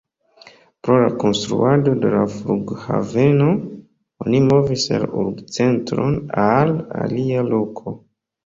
[0.85, 3.51] Pro la konstruado de la flughaveno,
[4.25, 7.99] oni movis la urbocentron al alia loko.